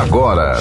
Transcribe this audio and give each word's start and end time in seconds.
agora. 0.00 0.58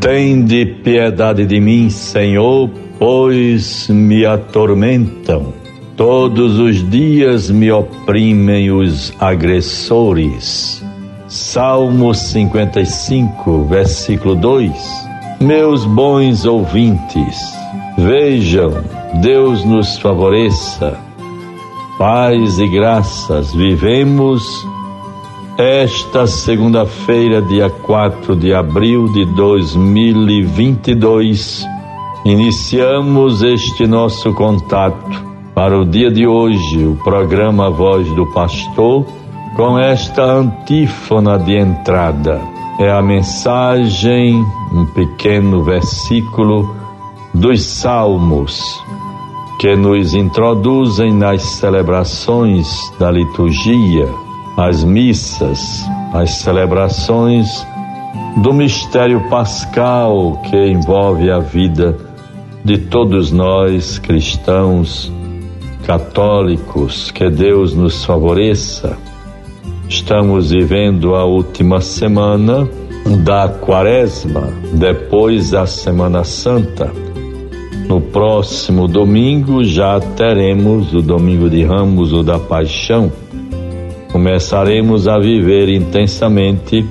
Tende 0.00 0.66
piedade 0.66 1.46
de 1.46 1.60
mim, 1.60 1.88
Senhor, 1.88 2.68
pois 2.98 3.88
me 3.88 4.26
atormentam. 4.26 5.61
Todos 5.96 6.58
os 6.58 6.90
dias 6.90 7.48
me 7.50 7.70
oprimem 7.70 8.70
os 8.70 9.12
agressores. 9.20 10.82
Salmo 11.28 12.14
55, 12.14 13.64
versículo 13.64 14.34
2. 14.34 14.72
Meus 15.38 15.84
bons 15.84 16.46
ouvintes, 16.46 17.36
vejam, 17.98 18.72
Deus 19.20 19.62
nos 19.66 19.98
favoreça. 19.98 20.98
Paz 21.98 22.58
e 22.58 22.66
graças, 22.68 23.52
vivemos 23.52 24.42
esta 25.58 26.26
segunda-feira, 26.26 27.42
dia 27.42 27.68
4 27.68 28.34
de 28.34 28.54
abril 28.54 29.12
de 29.12 29.26
2022. 29.26 31.66
Iniciamos 32.24 33.42
este 33.42 33.86
nosso 33.86 34.32
contato 34.32 35.31
para 35.54 35.78
o 35.78 35.84
dia 35.84 36.10
de 36.10 36.26
hoje, 36.26 36.86
o 36.86 36.96
programa 37.04 37.70
Voz 37.70 38.08
do 38.14 38.26
Pastor, 38.32 39.06
com 39.54 39.78
esta 39.78 40.22
antífona 40.22 41.38
de 41.38 41.56
entrada. 41.56 42.40
É 42.78 42.90
a 42.90 43.02
mensagem, 43.02 44.42
um 44.72 44.86
pequeno 44.86 45.62
versículo 45.62 46.74
dos 47.34 47.62
Salmos, 47.62 48.82
que 49.60 49.76
nos 49.76 50.14
introduzem 50.14 51.12
nas 51.12 51.42
celebrações 51.42 52.66
da 52.98 53.10
liturgia, 53.10 54.08
as 54.56 54.82
missas, 54.82 55.84
as 56.14 56.30
celebrações 56.30 57.66
do 58.38 58.54
mistério 58.54 59.28
pascal 59.28 60.40
que 60.44 60.56
envolve 60.56 61.30
a 61.30 61.38
vida 61.38 61.96
de 62.64 62.78
todos 62.78 63.30
nós 63.30 63.98
cristãos 63.98 65.12
católicos, 65.86 67.10
que 67.10 67.28
Deus 67.28 67.74
nos 67.74 68.04
favoreça. 68.04 68.96
Estamos 69.88 70.50
vivendo 70.50 71.14
a 71.14 71.24
última 71.24 71.80
semana 71.80 72.68
da 73.24 73.48
Quaresma, 73.48 74.48
depois 74.72 75.50
da 75.50 75.66
Semana 75.66 76.24
Santa. 76.24 76.90
No 77.88 78.00
próximo 78.00 78.88
domingo 78.88 79.62
já 79.64 80.00
teremos 80.00 80.94
o 80.94 81.02
Domingo 81.02 81.50
de 81.50 81.64
Ramos 81.64 82.12
ou 82.12 82.22
da 82.22 82.38
Paixão. 82.38 83.12
Começaremos 84.10 85.08
a 85.08 85.18
viver 85.18 85.68
intensamente 85.68 86.86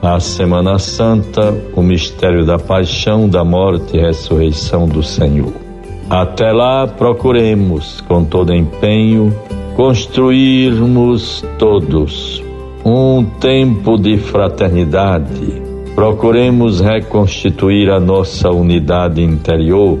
a 0.00 0.20
Semana 0.20 0.78
Santa, 0.78 1.54
o 1.74 1.82
mistério 1.82 2.46
da 2.46 2.58
paixão, 2.58 3.28
da 3.28 3.44
morte 3.44 3.96
e 3.96 4.00
ressurreição 4.00 4.88
do 4.88 5.02
Senhor. 5.02 5.67
Até 6.10 6.52
lá, 6.52 6.86
procuremos, 6.86 8.00
com 8.00 8.24
todo 8.24 8.54
empenho, 8.54 9.30
construirmos 9.76 11.44
todos 11.58 12.42
um 12.82 13.22
tempo 13.22 13.98
de 13.98 14.16
fraternidade. 14.16 15.62
Procuremos 15.94 16.80
reconstituir 16.80 17.90
a 17.90 18.00
nossa 18.00 18.48
unidade 18.50 19.22
interior, 19.22 19.98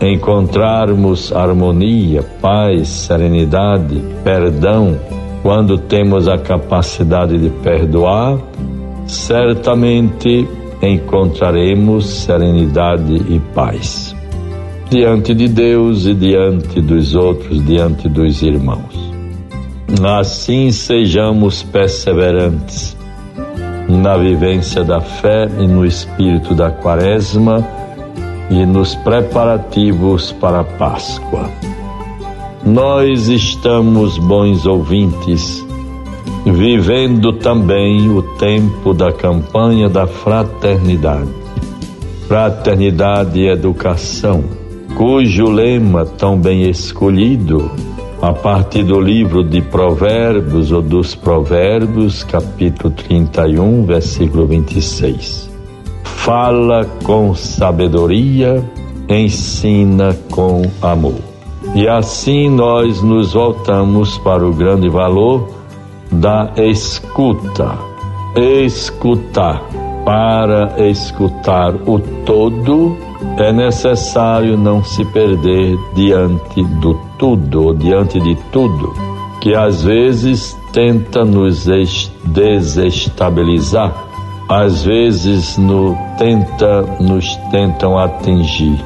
encontrarmos 0.00 1.30
harmonia, 1.30 2.22
paz, 2.40 2.88
serenidade, 2.88 4.02
perdão. 4.24 4.98
Quando 5.42 5.76
temos 5.76 6.28
a 6.28 6.38
capacidade 6.38 7.36
de 7.36 7.50
perdoar, 7.50 8.38
certamente 9.06 10.48
encontraremos 10.80 12.06
serenidade 12.06 13.14
e 13.28 13.38
paz 13.54 14.21
diante 14.92 15.32
de 15.32 15.48
Deus 15.48 16.04
e 16.04 16.12
diante 16.12 16.78
dos 16.78 17.14
outros, 17.14 17.64
diante 17.64 18.10
dos 18.10 18.42
irmãos. 18.42 19.10
Assim 20.18 20.70
sejamos 20.70 21.62
perseverantes 21.62 22.94
na 23.88 24.18
vivência 24.18 24.84
da 24.84 25.00
fé 25.00 25.48
e 25.58 25.66
no 25.66 25.86
espírito 25.86 26.54
da 26.54 26.70
Quaresma 26.70 27.66
e 28.50 28.66
nos 28.66 28.94
preparativos 28.96 30.30
para 30.30 30.60
a 30.60 30.64
Páscoa. 30.64 31.48
Nós 32.62 33.28
estamos, 33.28 34.18
bons 34.18 34.66
ouvintes, 34.66 35.66
vivendo 36.44 37.32
também 37.32 38.10
o 38.10 38.20
tempo 38.36 38.92
da 38.92 39.10
campanha 39.10 39.88
da 39.88 40.06
fraternidade. 40.06 41.30
Fraternidade 42.28 43.40
e 43.40 43.48
educação 43.48 44.61
cujo 44.96 45.50
lema 45.50 46.04
tão 46.04 46.38
bem 46.38 46.68
escolhido, 46.68 47.70
a 48.20 48.32
partir 48.32 48.84
do 48.84 49.00
livro 49.00 49.42
de 49.42 49.60
Provérbios 49.60 50.70
ou 50.70 50.82
dos 50.82 51.14
Provérbios, 51.14 52.22
capítulo 52.24 52.92
31, 52.92 53.84
versículo 53.84 54.46
26. 54.46 55.50
Fala 56.04 56.84
com 57.04 57.34
sabedoria, 57.34 58.62
ensina 59.08 60.16
com 60.30 60.62
amor. 60.80 61.20
E 61.74 61.88
assim 61.88 62.48
nós 62.48 63.02
nos 63.02 63.32
voltamos 63.32 64.18
para 64.18 64.46
o 64.46 64.52
grande 64.52 64.88
valor 64.88 65.48
da 66.10 66.52
escuta. 66.56 67.78
Escutar. 68.36 69.62
Para 70.04 70.74
escutar 70.88 71.74
o 71.86 72.00
todo 72.26 73.11
é 73.38 73.52
necessário 73.52 74.56
não 74.56 74.82
se 74.84 75.04
perder 75.04 75.78
diante 75.94 76.62
do 76.80 76.94
tudo, 77.18 77.66
ou 77.66 77.74
diante 77.74 78.20
de 78.20 78.34
tudo, 78.52 78.92
que 79.40 79.54
às 79.54 79.82
vezes 79.82 80.56
tenta 80.72 81.24
nos 81.24 81.66
desestabilizar, 82.24 83.92
às 84.48 84.82
vezes 84.84 85.56
no, 85.56 85.96
tenta, 86.18 86.82
nos 87.00 87.36
tentam 87.50 87.98
atingir. 87.98 88.78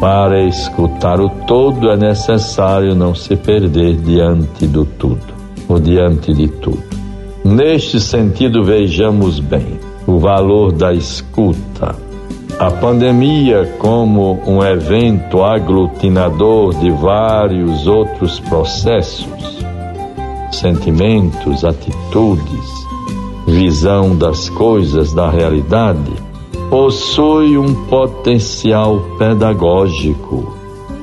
Para 0.00 0.44
escutar 0.44 1.20
o 1.20 1.28
todo 1.28 1.90
é 1.90 1.96
necessário 1.96 2.94
não 2.94 3.16
se 3.16 3.34
perder 3.34 3.96
diante 3.96 4.64
do 4.66 4.84
tudo, 4.84 5.34
ou 5.68 5.80
diante 5.80 6.32
de 6.32 6.46
tudo. 6.46 6.84
Neste 7.44 7.98
sentido, 7.98 8.62
vejamos 8.62 9.40
bem 9.40 9.80
o 10.06 10.18
valor 10.18 10.70
da 10.70 10.92
escuta 10.92 12.07
a 12.58 12.72
pandemia, 12.72 13.76
como 13.78 14.40
um 14.44 14.60
evento 14.62 15.44
aglutinador 15.44 16.74
de 16.74 16.90
vários 16.90 17.86
outros 17.86 18.40
processos, 18.40 19.64
sentimentos, 20.50 21.64
atitudes, 21.64 22.86
visão 23.46 24.16
das 24.16 24.48
coisas, 24.48 25.12
da 25.12 25.30
realidade, 25.30 26.12
possui 26.68 27.56
um 27.56 27.86
potencial 27.86 29.00
pedagógico. 29.18 30.52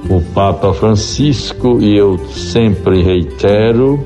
O 0.09 0.22
Papa 0.33 0.73
Francisco, 0.73 1.79
e 1.81 1.97
eu 1.97 2.19
sempre 2.27 3.01
reitero 3.01 3.99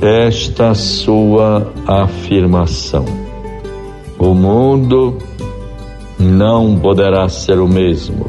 esta 0.00 0.74
sua 0.74 1.72
afirmação: 1.88 3.04
o 4.18 4.34
mundo 4.34 5.16
não 6.22 6.78
poderá 6.78 7.28
ser 7.28 7.58
o 7.58 7.66
mesmo. 7.66 8.26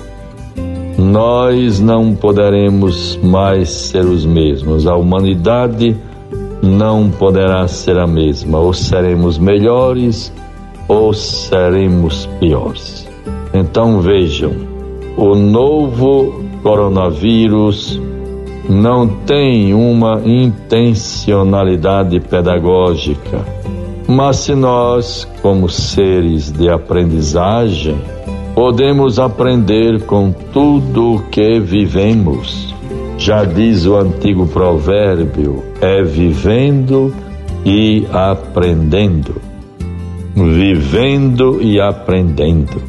Nós 0.98 1.80
não 1.80 2.16
poderemos 2.16 3.18
mais 3.22 3.70
ser 3.70 4.06
os 4.06 4.26
mesmos. 4.26 4.88
A 4.88 4.96
humanidade 4.96 5.96
não 6.62 7.12
poderá 7.12 7.68
ser 7.68 7.98
a 8.00 8.08
mesma. 8.08 8.58
Ou 8.60 8.74
seremos 8.74 9.38
melhores 9.38 10.34
ou 10.88 11.14
seremos 11.14 12.28
piores. 12.40 13.08
Então 13.54 14.02
vejam, 14.02 14.52
o 15.16 15.36
novo 15.36 16.42
coronavírus 16.64 18.02
não 18.68 19.08
tem 19.08 19.74
uma 19.74 20.22
intencionalidade 20.26 22.20
pedagógica 22.20 23.63
mas 24.08 24.38
se 24.38 24.56
nós, 24.56 25.28
como 25.42 25.70
seres 25.70 26.52
de 26.52 26.70
aprendizagem, 26.70 27.98
podemos 28.54 29.20
aprender 29.20 30.06
com 30.06 30.32
tudo 30.32 31.16
o 31.16 31.20
que 31.30 31.60
vivemos, 31.60 32.74
já 33.18 33.46
diz 33.46 33.86
o 33.86 33.96
antigo 33.96 34.46
provérbio: 34.48 35.64
é 35.82 36.04
vivendo 36.04 37.14
e 37.66 38.06
aprendendo. 38.12 39.42
Vivendo 40.36 41.62
e 41.62 41.80
aprendendo. 41.80 42.82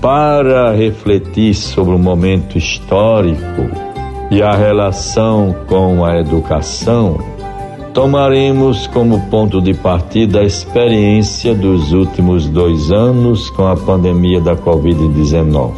Para 0.00 0.72
refletir 0.72 1.54
sobre 1.54 1.94
o 1.94 1.98
momento 1.98 2.58
histórico 2.58 3.62
e 4.30 4.42
a 4.42 4.52
relação 4.52 5.54
com 5.66 6.04
a 6.04 6.18
educação, 6.18 7.18
tomaremos 7.98 8.86
como 8.86 9.22
ponto 9.22 9.60
de 9.60 9.74
partida 9.74 10.38
a 10.38 10.44
experiência 10.44 11.52
dos 11.52 11.90
últimos 11.90 12.46
dois 12.46 12.92
anos 12.92 13.50
com 13.50 13.66
a 13.66 13.74
pandemia 13.74 14.40
da 14.40 14.54
Covid-19. 14.54 15.72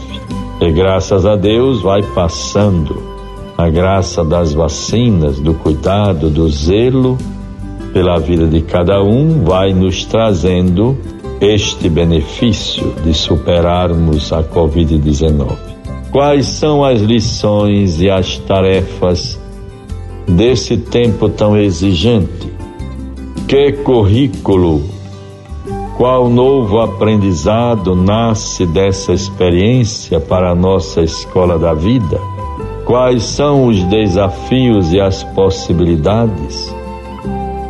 E 0.61 0.71
graças 0.71 1.25
a 1.25 1.35
Deus 1.35 1.81
vai 1.81 2.03
passando. 2.15 3.03
A 3.57 3.71
graça 3.71 4.23
das 4.23 4.53
vacinas, 4.53 5.41
do 5.41 5.55
cuidado, 5.55 6.29
do 6.29 6.47
zelo 6.51 7.17
pela 7.95 8.19
vida 8.19 8.47
de 8.47 8.61
cada 8.61 9.03
um 9.03 9.43
vai 9.43 9.73
nos 9.73 10.05
trazendo 10.05 10.99
este 11.41 11.89
benefício 11.89 12.93
de 13.03 13.15
superarmos 13.15 14.31
a 14.31 14.43
Covid-19. 14.43 15.57
Quais 16.13 16.45
são 16.45 16.85
as 16.85 17.01
lições 17.01 17.99
e 17.99 18.11
as 18.11 18.37
tarefas 18.37 19.41
desse 20.31 20.77
tempo 20.77 21.29
tão 21.29 21.57
exigente? 21.57 22.51
Que 23.47 23.73
currículo, 23.73 24.83
qual 25.97 26.29
novo 26.29 26.81
aprendizado 26.81 27.95
nasce 27.95 28.65
dessa 28.67 29.13
experiência 29.13 30.21
para 30.21 30.51
a 30.51 30.55
nossa 30.55 31.03
escola 31.03 31.59
da 31.59 31.75
vida? 31.75 32.21
Quais 32.85 33.23
são 33.23 33.67
os 33.67 33.83
desafios 33.85 34.93
e 34.93 35.01
as 35.01 35.23
possibilidades 35.23 36.75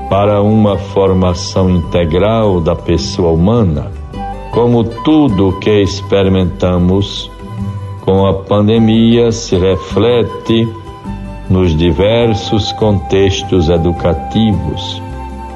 para 0.08 0.42
uma 0.42 0.78
formação 0.78 1.70
integral 1.70 2.60
da 2.60 2.74
pessoa 2.76 3.32
humana? 3.32 3.90
Como 4.52 4.84
tudo 4.84 5.48
o 5.48 5.58
que 5.58 5.82
experimentamos 5.82 7.30
com 8.00 8.26
a 8.26 8.34
pandemia 8.34 9.30
se 9.30 9.56
reflete 9.56 10.68
nos 11.50 11.76
diversos 11.76 12.70
contextos 12.72 13.68
educativos, 13.68 15.02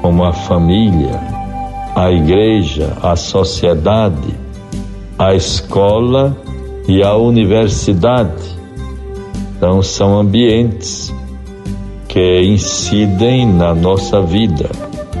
como 0.01 0.25
a 0.25 0.33
família, 0.33 1.21
a 1.95 2.11
igreja, 2.11 2.97
a 3.01 3.15
sociedade, 3.15 4.35
a 5.17 5.33
escola 5.33 6.35
e 6.85 7.01
a 7.01 7.15
universidade. 7.15 8.43
Então, 9.55 9.81
são 9.81 10.19
ambientes 10.19 11.13
que 12.09 12.41
incidem 12.41 13.47
na 13.47 13.73
nossa 13.73 14.21
vida, 14.21 14.69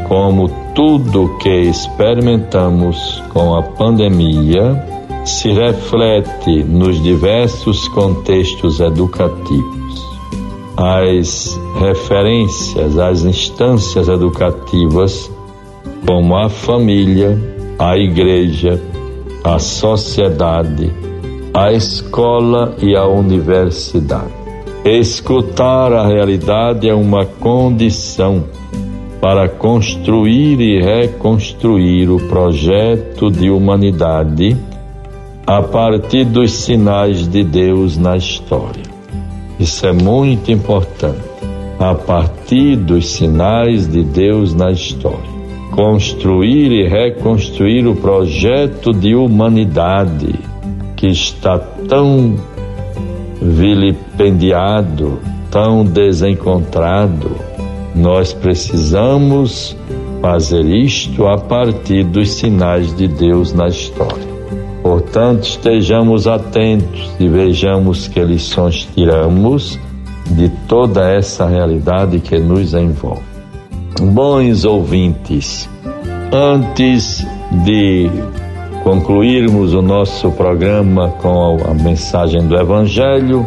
como 0.09 0.49
tudo 0.75 1.37
que 1.37 1.61
experimentamos 1.61 3.23
com 3.31 3.55
a 3.55 3.63
pandemia 3.63 4.83
se 5.23 5.51
reflete 5.53 6.63
nos 6.65 7.01
diversos 7.01 7.87
contextos 7.87 8.81
educativos 8.81 9.74
as 10.77 11.59
referências, 11.79 12.97
as 12.97 13.23
instâncias 13.23 14.07
educativas, 14.07 15.31
como 16.05 16.35
a 16.35 16.49
família, 16.49 17.37
a 17.79 17.97
igreja, 17.97 18.81
a 19.43 19.57
sociedade, 19.59 20.91
a 21.53 21.71
escola 21.71 22.75
e 22.81 22.95
a 22.95 23.05
universidade. 23.05 24.33
Escutar 24.83 25.91
a 25.93 26.05
realidade 26.07 26.87
é 26.87 26.93
uma 26.93 27.25
condição 27.25 28.43
para 29.19 29.49
construir 29.49 30.59
e 30.59 30.79
reconstruir 30.79 32.09
o 32.09 32.19
projeto 32.27 33.31
de 33.31 33.49
humanidade 33.49 34.55
a 35.47 35.61
partir 35.63 36.25
dos 36.25 36.51
sinais 36.51 37.27
de 37.27 37.43
Deus 37.43 37.97
na 37.97 38.15
história. 38.15 38.84
Isso 39.59 39.85
é 39.85 39.93
muito 39.93 40.51
importante. 40.51 41.21
A 41.79 41.93
partir 41.93 42.77
dos 42.77 43.07
sinais 43.07 43.87
de 43.87 44.03
Deus 44.03 44.53
na 44.53 44.71
história. 44.71 45.35
Construir 45.71 46.71
e 46.71 46.87
reconstruir 46.87 47.85
o 47.85 47.95
projeto 47.95 48.93
de 48.93 49.13
humanidade 49.13 50.35
que 50.95 51.07
está 51.07 51.59
tão 51.59 52.35
vilipendiado, 53.41 55.19
tão 55.51 55.83
desencontrado. 55.83 57.31
Nós 57.93 58.33
precisamos 58.33 59.75
fazer 60.21 60.65
isto 60.65 61.27
a 61.27 61.37
partir 61.37 62.03
dos 62.03 62.31
sinais 62.31 62.95
de 62.95 63.07
Deus 63.07 63.53
na 63.53 63.67
história. 63.67 64.34
Portanto, 65.05 65.43
estejamos 65.43 66.27
atentos 66.27 67.15
e 67.19 67.27
vejamos 67.27 68.07
que 68.07 68.19
lições 68.21 68.87
tiramos 68.95 69.79
de 70.31 70.49
toda 70.67 71.09
essa 71.09 71.47
realidade 71.47 72.19
que 72.19 72.37
nos 72.39 72.73
envolve. 72.73 73.21
Bons 74.01 74.65
ouvintes, 74.65 75.69
antes 76.33 77.25
de 77.63 78.09
concluirmos 78.83 79.73
o 79.73 79.81
nosso 79.81 80.31
programa 80.31 81.09
com 81.21 81.59
a 81.65 81.73
mensagem 81.73 82.45
do 82.47 82.55
Evangelho, 82.55 83.45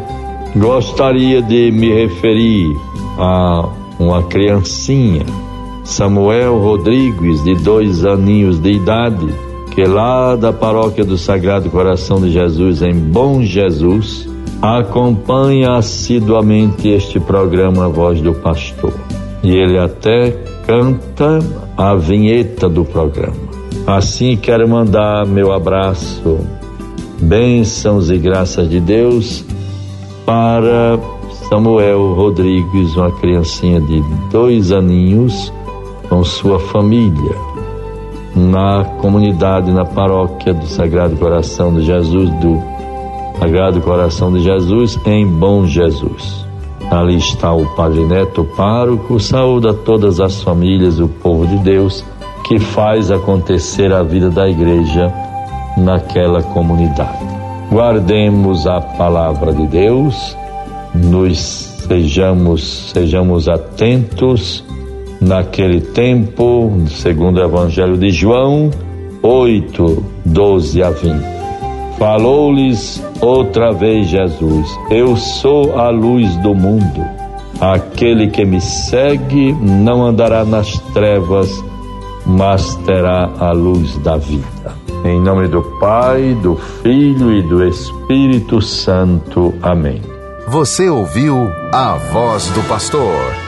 gostaria 0.56 1.42
de 1.42 1.70
me 1.70 1.92
referir 1.92 2.72
a 3.18 3.68
uma 3.98 4.22
criancinha, 4.22 5.26
Samuel 5.84 6.58
Rodrigues, 6.58 7.42
de 7.44 7.56
dois 7.56 8.04
aninhos 8.04 8.58
de 8.58 8.70
idade 8.70 9.47
que 9.78 9.84
lá 9.84 10.34
da 10.34 10.52
paróquia 10.52 11.04
do 11.04 11.16
Sagrado 11.16 11.70
Coração 11.70 12.20
de 12.20 12.32
Jesus, 12.32 12.82
em 12.82 12.92
Bom 12.92 13.42
Jesus, 13.42 14.28
acompanha 14.60 15.74
assiduamente 15.74 16.88
este 16.88 17.20
programa 17.20 17.88
Voz 17.88 18.20
do 18.20 18.34
Pastor. 18.34 18.92
E 19.40 19.52
ele 19.52 19.78
até 19.78 20.32
canta 20.66 21.38
a 21.76 21.94
vinheta 21.94 22.68
do 22.68 22.84
programa. 22.84 23.36
Assim 23.86 24.36
quero 24.36 24.68
mandar 24.68 25.24
meu 25.24 25.52
abraço, 25.52 26.40
bênçãos 27.22 28.10
e 28.10 28.18
graças 28.18 28.68
de 28.68 28.80
Deus 28.80 29.44
para 30.26 30.98
Samuel 31.48 32.14
Rodrigues, 32.14 32.96
uma 32.96 33.12
criancinha 33.12 33.80
de 33.80 34.02
dois 34.32 34.72
aninhos, 34.72 35.52
com 36.08 36.24
sua 36.24 36.58
família 36.58 37.57
na 38.38 38.84
comunidade, 39.00 39.72
na 39.72 39.84
paróquia 39.84 40.54
do 40.54 40.66
Sagrado 40.66 41.16
Coração 41.16 41.74
de 41.74 41.82
Jesus, 41.82 42.30
do 42.34 42.62
Sagrado 43.38 43.80
Coração 43.80 44.32
de 44.32 44.40
Jesus, 44.40 44.98
em 45.04 45.26
Bom 45.26 45.66
Jesus. 45.66 46.46
Ali 46.90 47.16
está 47.16 47.52
o 47.52 47.66
Padre 47.74 48.04
Neto, 48.04 48.44
pároco, 48.56 49.18
saúda 49.18 49.74
todas 49.74 50.20
as 50.20 50.40
famílias, 50.42 51.00
o 51.00 51.08
povo 51.08 51.46
de 51.46 51.58
Deus, 51.58 52.04
que 52.44 52.58
faz 52.58 53.10
acontecer 53.10 53.92
a 53.92 54.02
vida 54.02 54.30
da 54.30 54.48
igreja 54.48 55.12
naquela 55.76 56.42
comunidade. 56.42 57.26
Guardemos 57.70 58.66
a 58.66 58.80
palavra 58.80 59.52
de 59.52 59.66
Deus, 59.66 60.36
nos 60.94 61.38
sejamos, 61.38 62.90
sejamos 62.94 63.48
atentos 63.48 64.64
naquele 65.28 65.82
tempo, 65.82 66.72
segundo 66.88 67.36
o 67.36 67.44
Evangelho 67.44 67.98
de 67.98 68.10
João 68.10 68.70
8, 69.22 70.04
12 70.24 70.82
a 70.82 70.90
20. 70.90 71.38
Falou-lhes 71.98 73.02
outra 73.20 73.72
vez 73.72 74.08
Jesus: 74.08 74.66
Eu 74.90 75.16
sou 75.16 75.78
a 75.78 75.90
luz 75.90 76.34
do 76.36 76.54
mundo. 76.54 77.04
Aquele 77.60 78.28
que 78.28 78.44
me 78.44 78.60
segue 78.60 79.52
não 79.52 80.06
andará 80.06 80.44
nas 80.44 80.78
trevas, 80.94 81.50
mas 82.24 82.74
terá 82.86 83.28
a 83.38 83.52
luz 83.52 83.98
da 83.98 84.16
vida. 84.16 84.72
Em 85.04 85.20
nome 85.20 85.48
do 85.48 85.62
Pai, 85.78 86.38
do 86.42 86.56
Filho 86.82 87.32
e 87.32 87.42
do 87.42 87.66
Espírito 87.66 88.62
Santo. 88.62 89.52
Amém. 89.60 90.00
Você 90.46 90.88
ouviu 90.88 91.50
a 91.72 91.96
voz 92.12 92.48
do 92.50 92.62
pastor 92.68 93.47